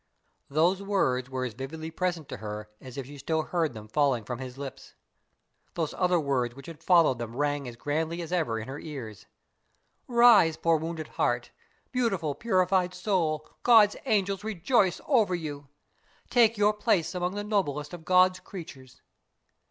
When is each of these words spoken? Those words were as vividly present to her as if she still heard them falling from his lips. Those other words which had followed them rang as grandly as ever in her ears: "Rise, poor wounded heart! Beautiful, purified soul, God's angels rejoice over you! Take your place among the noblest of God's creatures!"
Those 0.49 0.81
words 0.81 1.29
were 1.29 1.45
as 1.45 1.53
vividly 1.53 1.91
present 1.91 2.27
to 2.29 2.37
her 2.37 2.71
as 2.81 2.97
if 2.97 3.05
she 3.05 3.19
still 3.19 3.43
heard 3.43 3.75
them 3.75 3.87
falling 3.87 4.23
from 4.25 4.39
his 4.39 4.57
lips. 4.57 4.95
Those 5.75 5.93
other 5.93 6.19
words 6.19 6.55
which 6.55 6.65
had 6.65 6.81
followed 6.81 7.19
them 7.19 7.35
rang 7.35 7.67
as 7.67 7.75
grandly 7.75 8.19
as 8.23 8.31
ever 8.31 8.57
in 8.57 8.67
her 8.67 8.79
ears: 8.79 9.27
"Rise, 10.07 10.57
poor 10.57 10.77
wounded 10.77 11.07
heart! 11.07 11.51
Beautiful, 11.91 12.33
purified 12.33 12.95
soul, 12.95 13.47
God's 13.61 13.95
angels 14.05 14.43
rejoice 14.43 14.99
over 15.05 15.35
you! 15.35 15.67
Take 16.31 16.57
your 16.57 16.73
place 16.73 17.13
among 17.13 17.35
the 17.35 17.43
noblest 17.43 17.93
of 17.93 18.03
God's 18.03 18.39
creatures!" 18.39 19.03